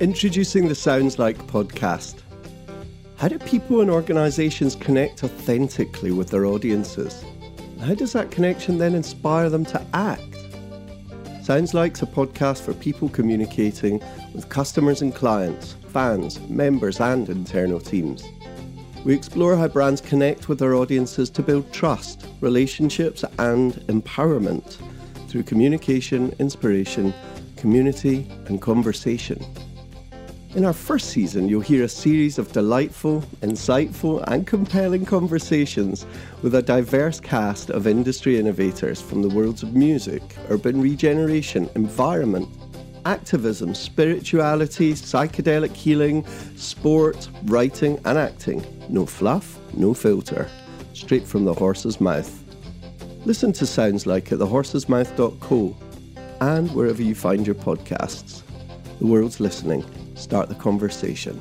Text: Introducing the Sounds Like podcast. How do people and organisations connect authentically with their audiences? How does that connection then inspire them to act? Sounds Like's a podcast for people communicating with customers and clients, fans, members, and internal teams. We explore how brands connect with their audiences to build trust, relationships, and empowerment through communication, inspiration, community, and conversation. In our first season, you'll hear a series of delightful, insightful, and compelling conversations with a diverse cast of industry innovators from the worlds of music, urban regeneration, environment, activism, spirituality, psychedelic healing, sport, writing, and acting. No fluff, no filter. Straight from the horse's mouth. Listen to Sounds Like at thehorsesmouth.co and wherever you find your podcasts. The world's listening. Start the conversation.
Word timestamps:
Introducing 0.00 0.68
the 0.68 0.76
Sounds 0.76 1.18
Like 1.18 1.36
podcast. 1.48 2.22
How 3.16 3.26
do 3.26 3.36
people 3.40 3.80
and 3.80 3.90
organisations 3.90 4.76
connect 4.76 5.24
authentically 5.24 6.12
with 6.12 6.30
their 6.30 6.46
audiences? 6.46 7.24
How 7.80 7.94
does 7.94 8.12
that 8.12 8.30
connection 8.30 8.78
then 8.78 8.94
inspire 8.94 9.50
them 9.50 9.64
to 9.64 9.84
act? 9.94 10.22
Sounds 11.42 11.74
Like's 11.74 12.02
a 12.02 12.06
podcast 12.06 12.60
for 12.62 12.74
people 12.74 13.08
communicating 13.08 14.00
with 14.34 14.48
customers 14.48 15.02
and 15.02 15.12
clients, 15.12 15.74
fans, 15.88 16.38
members, 16.48 17.00
and 17.00 17.28
internal 17.28 17.80
teams. 17.80 18.22
We 19.04 19.14
explore 19.14 19.56
how 19.56 19.66
brands 19.66 20.00
connect 20.00 20.48
with 20.48 20.60
their 20.60 20.76
audiences 20.76 21.28
to 21.30 21.42
build 21.42 21.72
trust, 21.72 22.24
relationships, 22.40 23.24
and 23.40 23.74
empowerment 23.88 24.76
through 25.28 25.42
communication, 25.42 26.36
inspiration, 26.38 27.12
community, 27.56 28.28
and 28.46 28.62
conversation. 28.62 29.44
In 30.54 30.64
our 30.64 30.72
first 30.72 31.10
season, 31.10 31.46
you'll 31.46 31.60
hear 31.60 31.84
a 31.84 31.88
series 31.88 32.38
of 32.38 32.52
delightful, 32.52 33.20
insightful, 33.42 34.24
and 34.28 34.46
compelling 34.46 35.04
conversations 35.04 36.06
with 36.40 36.54
a 36.54 36.62
diverse 36.62 37.20
cast 37.20 37.68
of 37.68 37.86
industry 37.86 38.38
innovators 38.38 38.98
from 38.98 39.20
the 39.20 39.28
worlds 39.28 39.62
of 39.62 39.74
music, 39.74 40.22
urban 40.48 40.80
regeneration, 40.80 41.68
environment, 41.74 42.48
activism, 43.04 43.74
spirituality, 43.74 44.94
psychedelic 44.94 45.74
healing, 45.74 46.26
sport, 46.56 47.28
writing, 47.44 48.00
and 48.06 48.16
acting. 48.16 48.64
No 48.88 49.04
fluff, 49.04 49.58
no 49.74 49.92
filter. 49.92 50.48
Straight 50.94 51.26
from 51.26 51.44
the 51.44 51.54
horse's 51.54 52.00
mouth. 52.00 52.42
Listen 53.26 53.52
to 53.52 53.66
Sounds 53.66 54.06
Like 54.06 54.32
at 54.32 54.38
thehorsesmouth.co 54.38 55.76
and 56.40 56.74
wherever 56.74 57.02
you 57.02 57.14
find 57.14 57.46
your 57.46 57.54
podcasts. 57.54 58.42
The 58.98 59.06
world's 59.06 59.38
listening. 59.38 59.84
Start 60.16 60.48
the 60.48 60.56
conversation. 60.56 61.40